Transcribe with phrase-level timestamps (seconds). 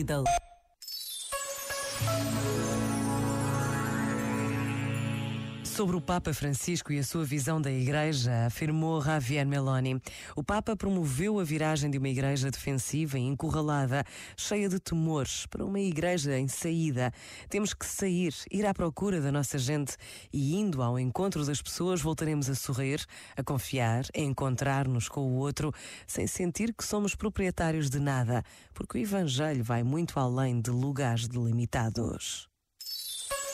[0.00, 0.24] though.
[5.72, 9.98] Sobre o Papa Francisco e a sua visão da Igreja, afirmou Javier Meloni.
[10.36, 14.04] O Papa promoveu a viragem de uma igreja defensiva e encurralada,
[14.36, 17.10] cheia de temores, para uma igreja em saída.
[17.48, 19.96] Temos que sair, ir à procura da nossa gente
[20.30, 23.02] e, indo ao encontro das pessoas, voltaremos a sorrir,
[23.34, 25.72] a confiar, a encontrar-nos com o outro,
[26.06, 28.44] sem sentir que somos proprietários de nada,
[28.74, 32.51] porque o Evangelho vai muito além de lugares delimitados.